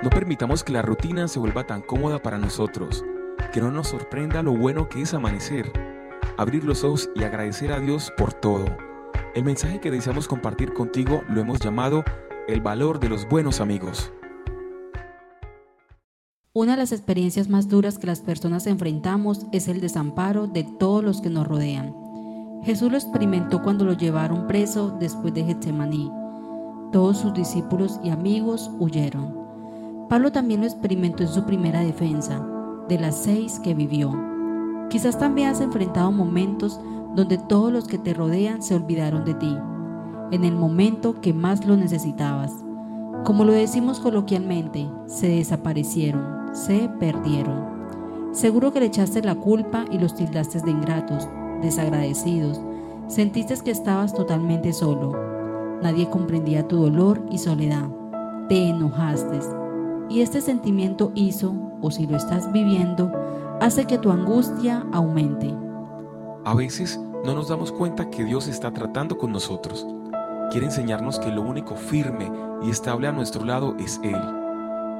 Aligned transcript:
No 0.00 0.10
permitamos 0.10 0.62
que 0.62 0.72
la 0.72 0.82
rutina 0.82 1.26
se 1.26 1.40
vuelva 1.40 1.66
tan 1.66 1.82
cómoda 1.82 2.22
para 2.22 2.38
nosotros, 2.38 3.04
que 3.52 3.60
no 3.60 3.72
nos 3.72 3.88
sorprenda 3.88 4.44
lo 4.44 4.56
bueno 4.56 4.88
que 4.88 5.02
es 5.02 5.12
amanecer, 5.12 5.72
abrir 6.36 6.62
los 6.62 6.84
ojos 6.84 7.10
y 7.16 7.24
agradecer 7.24 7.72
a 7.72 7.80
Dios 7.80 8.12
por 8.16 8.32
todo. 8.32 8.66
El 9.34 9.42
mensaje 9.42 9.80
que 9.80 9.90
deseamos 9.90 10.28
compartir 10.28 10.72
contigo 10.72 11.22
lo 11.28 11.40
hemos 11.40 11.58
llamado 11.58 12.04
el 12.46 12.60
valor 12.60 13.00
de 13.00 13.08
los 13.08 13.28
buenos 13.28 13.60
amigos. 13.60 14.12
Una 16.52 16.72
de 16.72 16.78
las 16.78 16.92
experiencias 16.92 17.48
más 17.48 17.68
duras 17.68 17.98
que 17.98 18.06
las 18.06 18.20
personas 18.20 18.68
enfrentamos 18.68 19.46
es 19.50 19.66
el 19.66 19.80
desamparo 19.80 20.46
de 20.46 20.62
todos 20.78 21.02
los 21.02 21.20
que 21.20 21.28
nos 21.28 21.48
rodean. 21.48 21.92
Jesús 22.62 22.92
lo 22.92 22.98
experimentó 22.98 23.62
cuando 23.62 23.84
lo 23.84 23.94
llevaron 23.94 24.46
preso 24.46 24.96
después 25.00 25.34
de 25.34 25.42
Getsemaní. 25.42 26.08
Todos 26.92 27.18
sus 27.18 27.34
discípulos 27.34 27.98
y 28.04 28.10
amigos 28.10 28.70
huyeron. 28.78 29.47
Pablo 30.08 30.32
también 30.32 30.60
lo 30.60 30.66
experimentó 30.66 31.22
en 31.22 31.28
su 31.28 31.44
primera 31.44 31.80
defensa, 31.80 32.42
de 32.88 32.98
las 32.98 33.14
seis 33.14 33.60
que 33.60 33.74
vivió. 33.74 34.10
Quizás 34.88 35.18
también 35.18 35.48
has 35.48 35.60
enfrentado 35.60 36.10
momentos 36.10 36.80
donde 37.14 37.36
todos 37.36 37.70
los 37.70 37.86
que 37.86 37.98
te 37.98 38.14
rodean 38.14 38.62
se 38.62 38.74
olvidaron 38.74 39.26
de 39.26 39.34
ti, 39.34 39.54
en 40.30 40.44
el 40.44 40.56
momento 40.56 41.20
que 41.20 41.34
más 41.34 41.66
lo 41.66 41.76
necesitabas. 41.76 42.52
Como 43.24 43.44
lo 43.44 43.52
decimos 43.52 44.00
coloquialmente, 44.00 44.88
se 45.06 45.28
desaparecieron, 45.28 46.54
se 46.54 46.88
perdieron. 46.98 47.78
Seguro 48.32 48.72
que 48.72 48.80
le 48.80 48.86
echaste 48.86 49.22
la 49.22 49.34
culpa 49.34 49.84
y 49.90 49.98
los 49.98 50.14
tildaste 50.14 50.60
de 50.60 50.70
ingratos, 50.70 51.28
desagradecidos. 51.60 52.60
Sentiste 53.08 53.54
que 53.62 53.70
estabas 53.70 54.14
totalmente 54.14 54.72
solo. 54.72 55.12
Nadie 55.82 56.08
comprendía 56.08 56.66
tu 56.66 56.78
dolor 56.78 57.22
y 57.30 57.38
soledad. 57.38 57.88
Te 58.48 58.68
enojaste 58.68 59.57
y 60.08 60.22
este 60.22 60.40
sentimiento 60.40 61.12
hizo, 61.14 61.54
o 61.80 61.90
si 61.90 62.06
lo 62.06 62.16
estás 62.16 62.50
viviendo, 62.52 63.12
hace 63.60 63.84
que 63.84 63.98
tu 63.98 64.10
angustia 64.10 64.86
aumente. 64.92 65.54
A 66.44 66.54
veces 66.54 66.98
no 67.24 67.34
nos 67.34 67.48
damos 67.48 67.72
cuenta 67.72 68.08
que 68.10 68.24
Dios 68.24 68.48
está 68.48 68.72
tratando 68.72 69.18
con 69.18 69.32
nosotros. 69.32 69.86
Quiere 70.50 70.66
enseñarnos 70.66 71.18
que 71.18 71.30
lo 71.30 71.42
único 71.42 71.74
firme 71.74 72.30
y 72.62 72.70
estable 72.70 73.08
a 73.08 73.12
nuestro 73.12 73.44
lado 73.44 73.74
es 73.78 74.00
Él, 74.02 74.20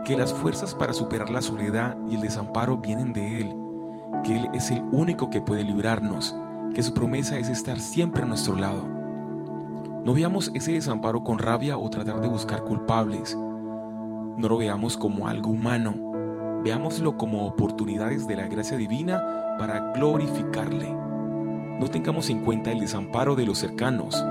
que 0.05 0.17
las 0.17 0.33
fuerzas 0.33 0.75
para 0.75 0.93
superar 0.93 1.31
la 1.31 1.41
soledad 1.41 1.97
y 2.09 2.17
el 2.17 2.21
desamparo 2.21 2.77
vienen 2.77 3.13
de 3.13 3.41
Él, 3.41 3.57
que 4.25 4.37
Él 4.37 4.49
es 4.53 4.71
el 4.71 4.83
único 4.93 5.31
que 5.31 5.41
puede 5.41 5.65
librarnos, 5.65 6.37
que 6.75 6.83
su 6.83 6.93
promesa 6.93 7.39
es 7.39 7.49
estar 7.49 7.81
siempre 7.81 8.23
a 8.23 8.27
nuestro 8.27 8.57
lado. 8.57 8.83
No 10.05 10.13
veamos 10.13 10.51
ese 10.55 10.73
desamparo 10.73 11.25
con 11.25 11.39
rabia 11.39 11.79
o 11.79 11.89
tratar 11.89 12.21
de 12.21 12.29
buscar 12.29 12.63
culpables, 12.65 13.37
no 14.39 14.49
lo 14.49 14.57
veamos 14.57 14.97
como 14.97 15.27
algo 15.27 15.51
humano, 15.51 15.95
veámoslo 16.63 17.17
como 17.17 17.45
oportunidades 17.45 18.29
de 18.29 18.37
la 18.37 18.47
gracia 18.47 18.77
divina 18.77 19.21
para 19.59 19.93
glorificarle. 19.93 20.93
No 21.81 21.89
tengamos 21.91 22.31
en 22.31 22.45
cuenta 22.45 22.71
el 22.71 22.79
desamparo 22.79 23.35
de 23.35 23.45
los 23.45 23.59
cercanos. 23.59 24.25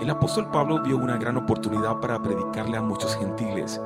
El 0.00 0.08
apóstol 0.10 0.48
Pablo 0.52 0.80
vio 0.82 0.96
una 0.96 1.16
gran 1.16 1.36
oportunidad 1.36 1.98
para 2.00 2.22
predicarle 2.22 2.76
a 2.76 2.82
muchos 2.82 3.16
gentiles. 3.16 3.80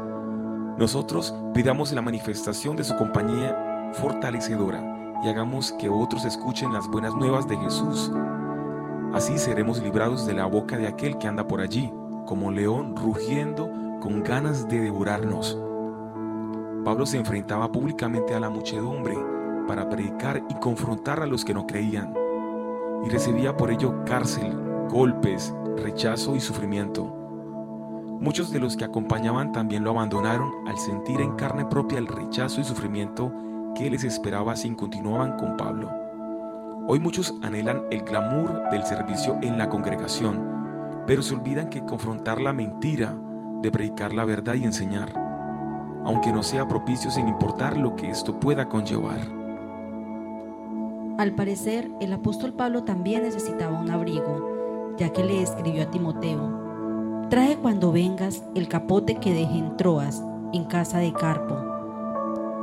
Nosotros 0.76 1.34
pidamos 1.54 1.90
la 1.92 2.02
manifestación 2.02 2.76
de 2.76 2.84
su 2.84 2.94
compañía 2.96 3.90
fortalecedora 3.94 5.18
y 5.24 5.28
hagamos 5.28 5.72
que 5.72 5.88
otros 5.88 6.26
escuchen 6.26 6.72
las 6.72 6.86
buenas 6.86 7.14
nuevas 7.14 7.48
de 7.48 7.56
Jesús. 7.56 8.12
Así 9.14 9.38
seremos 9.38 9.82
librados 9.82 10.26
de 10.26 10.34
la 10.34 10.44
boca 10.44 10.76
de 10.76 10.86
aquel 10.86 11.16
que 11.16 11.28
anda 11.28 11.48
por 11.48 11.62
allí, 11.62 11.90
como 12.26 12.50
león 12.50 12.94
rugiendo 12.94 13.89
con 14.00 14.22
ganas 14.22 14.68
de 14.68 14.80
devorarnos. 14.80 15.60
Pablo 16.84 17.06
se 17.06 17.18
enfrentaba 17.18 17.70
públicamente 17.70 18.34
a 18.34 18.40
la 18.40 18.48
muchedumbre 18.48 19.16
para 19.68 19.88
predicar 19.88 20.42
y 20.48 20.54
confrontar 20.54 21.22
a 21.22 21.26
los 21.26 21.44
que 21.44 21.54
no 21.54 21.66
creían, 21.66 22.14
y 23.04 23.10
recibía 23.10 23.56
por 23.56 23.70
ello 23.70 24.04
cárcel, 24.04 24.52
golpes, 24.88 25.54
rechazo 25.76 26.34
y 26.34 26.40
sufrimiento. 26.40 27.04
Muchos 28.20 28.50
de 28.50 28.60
los 28.60 28.76
que 28.76 28.84
acompañaban 28.84 29.52
también 29.52 29.84
lo 29.84 29.90
abandonaron 29.90 30.50
al 30.66 30.78
sentir 30.78 31.20
en 31.20 31.36
carne 31.36 31.64
propia 31.66 31.98
el 31.98 32.06
rechazo 32.06 32.60
y 32.60 32.64
sufrimiento 32.64 33.32
que 33.74 33.90
les 33.90 34.04
esperaba 34.04 34.56
si 34.56 34.74
continuaban 34.74 35.36
con 35.36 35.56
Pablo. 35.56 35.90
Hoy 36.88 36.98
muchos 36.98 37.34
anhelan 37.42 37.82
el 37.90 38.02
glamour 38.02 38.68
del 38.70 38.82
servicio 38.84 39.38
en 39.42 39.58
la 39.58 39.68
congregación, 39.68 41.04
pero 41.06 41.22
se 41.22 41.34
olvidan 41.34 41.68
que 41.68 41.84
confrontar 41.84 42.40
la 42.40 42.52
mentira 42.52 43.14
de 43.62 43.70
predicar 43.70 44.12
la 44.12 44.24
verdad 44.24 44.54
y 44.54 44.64
enseñar, 44.64 45.12
aunque 46.04 46.32
no 46.32 46.42
sea 46.42 46.66
propicio 46.68 47.10
sin 47.10 47.28
importar 47.28 47.76
lo 47.76 47.96
que 47.96 48.10
esto 48.10 48.40
pueda 48.40 48.68
conllevar. 48.68 49.20
Al 51.18 51.34
parecer, 51.34 51.90
el 52.00 52.12
apóstol 52.12 52.54
Pablo 52.54 52.84
también 52.84 53.22
necesitaba 53.22 53.78
un 53.78 53.90
abrigo, 53.90 54.94
ya 54.96 55.10
que 55.10 55.22
le 55.22 55.42
escribió 55.42 55.82
a 55.82 55.90
Timoteo, 55.90 57.26
trae 57.28 57.56
cuando 57.56 57.92
vengas 57.92 58.42
el 58.54 58.68
capote 58.68 59.16
que 59.16 59.34
dejé 59.34 59.58
en 59.58 59.76
Troas, 59.76 60.22
en 60.52 60.64
casa 60.64 60.98
de 60.98 61.12
Carpo. 61.12 61.56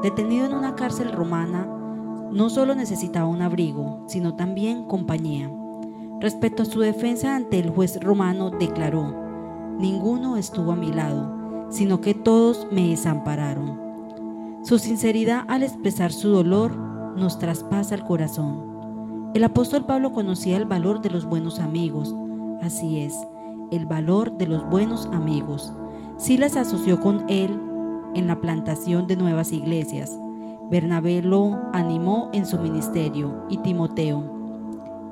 Detenido 0.02 0.46
en 0.46 0.54
una 0.54 0.76
cárcel 0.76 1.12
romana, 1.12 1.68
no 2.32 2.50
solo 2.50 2.76
necesitaba 2.76 3.28
un 3.28 3.42
abrigo, 3.42 4.04
sino 4.08 4.36
también 4.36 4.86
compañía. 4.86 5.50
Respecto 6.20 6.64
a 6.64 6.66
su 6.66 6.80
defensa 6.80 7.36
ante 7.36 7.60
el 7.60 7.70
juez 7.70 8.00
romano, 8.02 8.50
declaró, 8.50 9.27
ninguno 9.78 10.38
estuvo 10.38 10.72
a 10.72 10.76
mi 10.76 10.92
lado, 10.92 11.68
sino 11.70 12.02
que 12.02 12.14
todos 12.14 12.68
me 12.72 12.90
desampararon. 12.90 13.80
Su 14.64 14.80
sinceridad 14.80 15.46
al 15.48 15.64
expresar 15.64 16.12
su 16.12 16.30
dolor 16.30 16.76
nos 17.16 17.40
traspasa 17.40 17.96
el 17.96 18.04
corazón. 18.04 19.32
El 19.34 19.44
apóstol 19.44 19.86
Pablo 19.86 20.12
conocía 20.12 20.58
el 20.58 20.66
valor 20.66 21.02
de 21.02 21.10
los 21.10 21.26
buenos 21.26 21.60
amigos, 21.60 22.16
así 22.62 23.00
es, 23.00 23.16
el 23.72 23.86
valor 23.86 24.38
de 24.38 24.48
los 24.48 24.68
buenos 24.70 25.08
amigos. 25.08 25.74
Silas 26.18 26.58
asoció 26.58 27.00
con 27.00 27.30
él 27.30 27.60
en 28.16 28.28
la 28.28 28.42
plantación 28.42 29.08
de 29.08 29.16
nuevas 29.16 29.52
iglesias. 29.52 30.18
Bernabé 30.70 31.22
lo 31.22 31.60
animó 31.74 32.30
en 32.34 32.46
su 32.46 32.58
ministerio 32.58 33.46
y 33.50 33.58
Timoteo. 33.58 34.24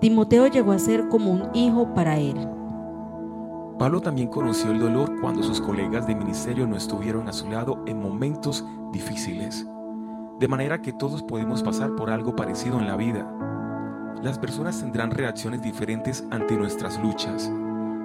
Timoteo 0.02 0.48
llegó 0.48 0.72
a 0.72 0.80
ser 0.80 1.08
como 1.08 1.32
un 1.32 1.44
hijo 1.54 1.94
para 1.94 2.18
él. 2.18 2.36
Pablo 3.78 4.00
también 4.00 4.30
conoció 4.30 4.72
el 4.72 4.80
dolor 4.80 5.20
cuando 5.20 5.44
sus 5.44 5.60
colegas 5.60 6.08
de 6.08 6.16
ministerio 6.16 6.66
no 6.66 6.78
estuvieron 6.78 7.28
a 7.28 7.34
su 7.34 7.50
lado 7.50 7.84
en 7.86 8.00
momentos 8.00 8.66
difíciles. 8.94 9.68
De 10.40 10.48
manera 10.48 10.82
que 10.82 10.94
todos 10.94 11.24
podemos 11.24 11.62
pasar 11.62 11.94
por 11.96 12.10
algo 12.10 12.38
parecido 12.38 12.80
en 12.80 12.88
la 12.88 12.96
vida. 12.96 13.30
Las 14.22 14.40
personas 14.40 14.80
tendrán 14.80 15.12
reacciones 15.12 15.62
diferentes 15.62 16.24
ante 16.32 16.56
nuestras 16.56 17.02
luchas. 17.02 17.52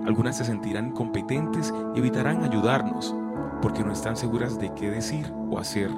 Algunas 0.06 0.38
se 0.38 0.44
sentirán 0.44 0.88
incompetentes 0.88 1.72
y 1.94 1.98
evitarán 2.00 2.42
ayudarnos 2.42 3.14
porque 3.62 3.84
no 3.84 3.92
están 3.92 4.16
seguras 4.16 4.58
de 4.58 4.74
qué 4.74 4.90
decir 4.90 5.32
o 5.50 5.58
hacer. 5.58 5.90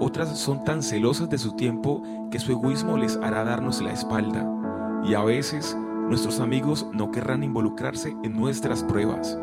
Otras 0.00 0.36
son 0.36 0.64
tan 0.64 0.82
celosas 0.82 1.28
de 1.28 1.38
su 1.38 1.52
tiempo 1.52 2.02
que 2.30 2.40
su 2.40 2.50
egoísmo 2.50 2.96
les 2.96 3.16
hará 3.16 3.44
darnos 3.44 3.80
la 3.80 3.92
espalda. 3.92 4.44
Y 5.04 5.14
a 5.14 5.22
veces 5.22 5.76
nuestros 6.08 6.40
amigos 6.40 6.86
no 6.92 7.10
querrán 7.10 7.44
involucrarse 7.44 8.16
en 8.22 8.34
nuestras 8.34 8.82
pruebas. 8.82 9.38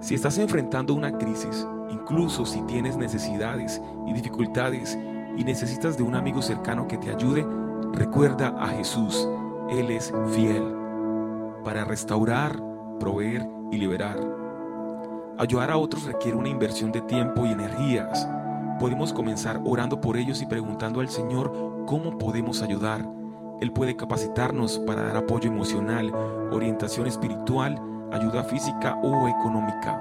Si 0.00 0.14
estás 0.14 0.38
enfrentando 0.38 0.94
una 0.94 1.18
crisis, 1.18 1.66
incluso 1.90 2.46
si 2.46 2.62
tienes 2.62 2.96
necesidades 2.96 3.82
y 4.06 4.12
dificultades 4.12 4.96
y 5.36 5.42
necesitas 5.42 5.96
de 5.96 6.04
un 6.04 6.14
amigo 6.14 6.42
cercano 6.42 6.86
que 6.86 6.96
te 6.96 7.10
ayude, 7.10 7.44
recuerda 7.92 8.54
a 8.56 8.68
Jesús. 8.68 9.28
Él 9.68 9.90
es 9.90 10.12
fiel 10.32 10.62
para 11.64 11.84
restaurar, 11.84 12.62
proveer 13.00 13.44
y 13.72 13.78
liberar. 13.78 14.16
Ayudar 15.38 15.72
a 15.72 15.76
otros 15.76 16.04
requiere 16.04 16.36
una 16.36 16.48
inversión 16.48 16.92
de 16.92 17.00
tiempo 17.00 17.44
y 17.44 17.50
energías. 17.50 18.28
Podemos 18.78 19.12
comenzar 19.12 19.60
orando 19.64 20.00
por 20.00 20.16
ellos 20.16 20.40
y 20.40 20.46
preguntando 20.46 21.00
al 21.00 21.08
Señor 21.08 21.84
cómo 21.86 22.16
podemos 22.16 22.62
ayudar 22.62 23.17
él 23.60 23.72
puede 23.72 23.96
capacitarnos 23.96 24.78
para 24.80 25.02
dar 25.02 25.16
apoyo 25.16 25.50
emocional, 25.50 26.12
orientación 26.52 27.06
espiritual, 27.06 27.80
ayuda 28.12 28.44
física 28.44 28.96
o 29.02 29.28
económica. 29.28 30.00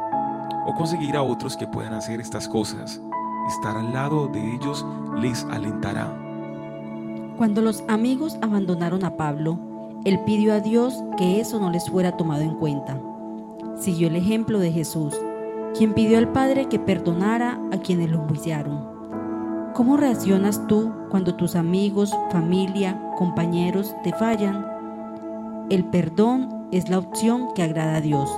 O 0.67 0.73
conseguir 0.75 1.15
a 1.15 1.23
otros 1.23 1.57
que 1.57 1.67
puedan 1.67 1.93
hacer 1.93 2.19
estas 2.19 2.47
cosas. 2.47 3.01
Estar 3.47 3.77
al 3.77 3.93
lado 3.93 4.27
de 4.27 4.55
ellos 4.55 4.85
les 5.19 5.43
alentará. 5.45 6.13
Cuando 7.37 7.61
los 7.61 7.83
amigos 7.87 8.37
abandonaron 8.41 9.05
a 9.05 9.15
Pablo, 9.15 9.59
él 10.05 10.19
pidió 10.25 10.53
a 10.53 10.59
Dios 10.59 11.03
que 11.17 11.39
eso 11.39 11.59
no 11.59 11.71
les 11.71 11.89
fuera 11.89 12.17
tomado 12.17 12.41
en 12.41 12.55
cuenta. 12.55 12.99
Siguió 13.79 14.07
el 14.07 14.15
ejemplo 14.15 14.59
de 14.59 14.71
Jesús, 14.71 15.15
quien 15.75 15.93
pidió 15.93 16.17
al 16.17 16.31
Padre 16.31 16.67
que 16.67 16.79
perdonara 16.79 17.59
a 17.71 17.77
quienes 17.77 18.09
lo 18.09 18.19
juiciaron. 18.19 18.97
¿Cómo 19.73 19.97
reaccionas 19.97 20.65
tú 20.67 20.91
cuando 21.09 21.35
tus 21.35 21.55
amigos, 21.55 22.15
familia, 22.31 22.99
compañeros 23.17 23.95
te 24.03 24.13
fallan? 24.13 24.65
El 25.69 25.85
perdón 25.85 26.67
es 26.71 26.87
la 26.87 26.99
opción 26.99 27.47
que 27.55 27.63
agrada 27.63 27.95
a 27.95 28.01
Dios. 28.01 28.29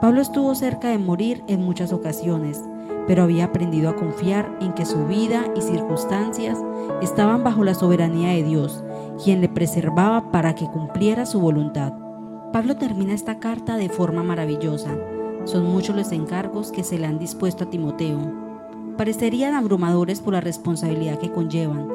Pablo 0.00 0.20
estuvo 0.20 0.54
cerca 0.56 0.88
de 0.88 0.98
morir 0.98 1.44
en 1.46 1.62
muchas 1.62 1.92
ocasiones, 1.92 2.60
pero 3.06 3.22
había 3.22 3.44
aprendido 3.44 3.88
a 3.88 3.96
confiar 3.96 4.58
en 4.60 4.72
que 4.72 4.84
su 4.84 5.06
vida 5.06 5.44
y 5.56 5.60
circunstancias 5.60 6.58
estaban 7.02 7.44
bajo 7.44 7.62
la 7.62 7.74
soberanía 7.74 8.30
de 8.30 8.42
Dios, 8.42 8.82
quien 9.22 9.40
le 9.40 9.48
preservaba 9.48 10.32
para 10.32 10.54
que 10.54 10.66
cumpliera 10.66 11.24
su 11.24 11.40
voluntad. 11.40 11.92
Pablo 12.52 12.76
termina 12.76 13.14
esta 13.14 13.38
carta 13.38 13.76
de 13.76 13.88
forma 13.88 14.24
maravillosa. 14.24 14.90
Son 15.44 15.64
muchos 15.66 15.94
los 15.94 16.10
encargos 16.10 16.72
que 16.72 16.82
se 16.82 16.98
le 16.98 17.06
han 17.06 17.18
dispuesto 17.18 17.64
a 17.64 17.70
Timoteo. 17.70 18.18
Parecerían 18.96 19.54
abrumadores 19.54 20.20
por 20.20 20.34
la 20.34 20.40
responsabilidad 20.40 21.18
que 21.18 21.30
conllevan, 21.30 21.88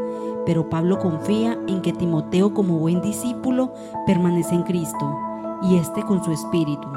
pero 0.50 0.68
Pablo 0.68 0.98
confía 0.98 1.60
en 1.68 1.84
que 1.84 1.94
Timoteo 1.94 2.56
como 2.56 2.80
buen 2.80 3.04
discípulo 3.04 3.72
permanece 4.08 4.56
en 4.56 4.64
Cristo 4.64 5.16
y 5.62 5.76
éste 5.76 6.02
con 6.02 6.24
su 6.24 6.32
espíritu 6.32 6.88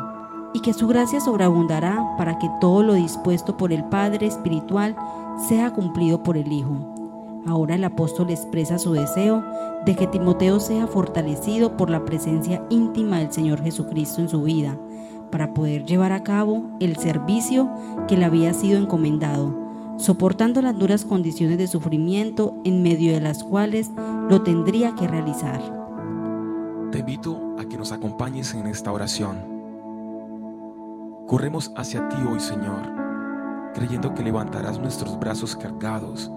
y 0.54 0.60
que 0.60 0.72
su 0.72 0.88
gracia 0.88 1.20
sobreabundará 1.20 2.14
para 2.16 2.38
que 2.38 2.48
todo 2.62 2.82
lo 2.82 2.94
dispuesto 2.94 3.58
por 3.58 3.70
el 3.70 3.84
Padre 3.84 4.26
Espiritual 4.26 4.96
sea 5.50 5.70
cumplido 5.74 6.22
por 6.22 6.38
el 6.38 6.50
Hijo. 6.50 7.42
Ahora 7.46 7.74
el 7.74 7.84
apóstol 7.84 8.30
expresa 8.30 8.78
su 8.78 8.94
deseo 8.94 9.44
de 9.84 9.96
que 9.96 10.06
Timoteo 10.06 10.58
sea 10.58 10.86
fortalecido 10.86 11.76
por 11.76 11.90
la 11.90 12.06
presencia 12.06 12.64
íntima 12.70 13.18
del 13.18 13.32
Señor 13.32 13.60
Jesucristo 13.62 14.22
en 14.22 14.30
su 14.30 14.44
vida, 14.44 14.78
para 15.30 15.52
poder 15.52 15.84
llevar 15.84 16.12
a 16.12 16.22
cabo 16.22 16.70
el 16.80 16.96
servicio 16.96 17.68
que 18.08 18.16
le 18.16 18.24
había 18.24 18.54
sido 18.54 18.78
encomendado, 18.78 19.61
soportando 20.02 20.60
las 20.60 20.78
duras 20.78 21.04
condiciones 21.04 21.58
de 21.58 21.66
sufrimiento 21.66 22.60
en 22.64 22.82
medio 22.82 23.12
de 23.12 23.20
las 23.20 23.42
cuales 23.42 23.90
lo 24.28 24.42
tendría 24.42 24.94
que 24.94 25.08
realizar. 25.08 25.60
Te 26.90 26.98
invito 26.98 27.56
a 27.58 27.64
que 27.64 27.78
nos 27.78 27.92
acompañes 27.92 28.52
en 28.54 28.66
esta 28.66 28.92
oración 28.92 29.52
Corremos 31.32 31.72
hacia 31.76 32.10
ti 32.10 32.16
hoy, 32.30 32.40
Señor, 32.40 33.72
creyendo 33.72 34.14
que 34.14 34.22
levantarás 34.22 34.78
nuestros 34.78 35.18
brazos 35.18 35.56
cargados, 35.56 36.30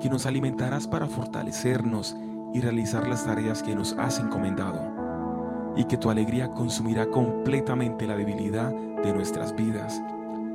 que 0.00 0.08
nos 0.08 0.24
alimentarás 0.24 0.86
para 0.86 1.06
fortalecernos 1.06 2.16
y 2.54 2.60
realizar 2.60 3.06
las 3.06 3.26
tareas 3.26 3.62
que 3.62 3.74
nos 3.74 3.92
has 3.98 4.18
encomendado, 4.20 5.74
y 5.76 5.84
que 5.84 5.98
tu 5.98 6.08
alegría 6.08 6.48
consumirá 6.48 7.10
completamente 7.10 8.06
la 8.06 8.16
debilidad 8.16 8.72
de 8.72 9.12
nuestras 9.12 9.54
vidas 9.54 10.00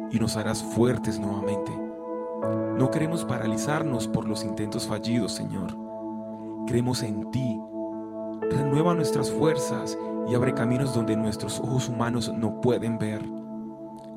y 0.10 0.18
nos 0.18 0.38
harás 0.38 0.64
fuertes 0.64 1.20
nuevamente. 1.20 1.72
No 2.78 2.92
queremos 2.92 3.26
paralizarnos 3.26 4.08
por 4.08 4.28
los 4.28 4.44
intentos 4.44 4.88
fallidos, 4.88 5.34
Señor. 5.34 5.76
Creemos 6.68 7.04
en 7.04 7.32
ti. 7.32 7.60
Renueva 8.52 8.94
nuestras 8.94 9.32
fuerzas 9.32 9.98
y 10.30 10.36
abre 10.36 10.54
caminos 10.54 10.94
donde 10.94 11.16
nuestros 11.16 11.60
ojos 11.60 11.90
humanos 11.90 12.32
no 12.34 12.62
pueden 12.62 12.98
ver 12.98 13.22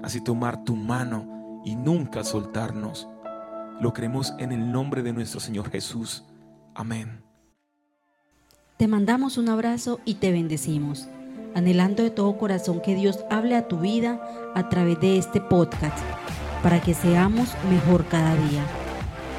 así 0.03 0.21
tomar 0.21 0.65
tu 0.65 0.77
mano 0.77 1.61
y 1.65 1.77
nunca 1.77 2.25
soltarnos. 2.25 3.09
Lo 3.81 3.93
creemos 3.93 4.35
en 4.39 4.53
el 4.53 4.71
nombre 4.71 5.03
de 5.03 5.13
nuestro 5.13 5.41
Señor 5.41 5.71
Jesús. 5.71 6.25
Amén. 6.75 7.23
Te 8.77 8.89
mandamos 8.89 9.37
un 9.37 9.49
abrazo 9.49 10.01
y 10.05 10.15
te 10.15 10.33
bendecimos, 10.33 11.09
anhelando 11.55 12.03
de 12.03 12.11
todo 12.11 12.39
corazón 12.39 12.81
que 12.81 12.95
Dios 12.95 13.25
hable 13.31 13.57
a 13.57 13.69
tu 13.69 13.79
vida 13.79 14.21
a 14.55 14.69
través 14.69 15.01
de 15.01 15.19
este 15.19 15.41
podcast, 15.41 15.99
para 16.63 16.81
que 16.81 16.95
seamos 16.95 17.51
mejor 17.71 18.07
cada 18.07 18.35
día. 18.35 18.65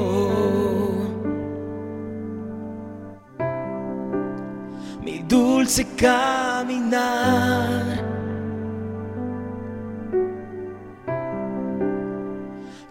mi 5.02 5.18
dulce 5.26 5.84
caminar. 5.96 7.02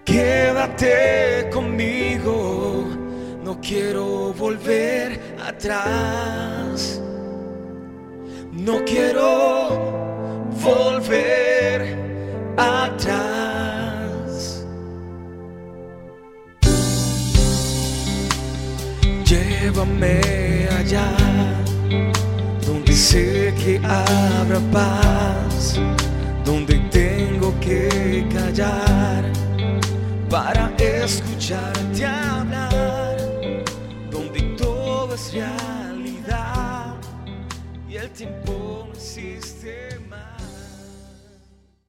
Quédate 0.04 1.50
conmigo, 1.54 2.88
no 3.46 3.58
quiero 3.62 4.34
volver 4.34 5.38
atrás. 5.48 7.02
No 8.52 8.84
quiero 8.84 9.81
donde 26.44 26.80
tengo 26.92 27.54
que 27.60 28.26
callar 28.34 29.24
para 30.30 30.72
escucharte 30.78 32.06
hablar, 32.06 33.18
donde 34.10 34.42
todo 34.58 35.14
es 35.14 35.34
realidad 35.34 36.96
y 37.90 37.96
el 37.98 38.10
tiempo 38.12 38.86
no 38.88 38.94
existe 38.94 40.00